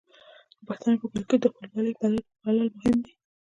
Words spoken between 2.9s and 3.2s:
دي.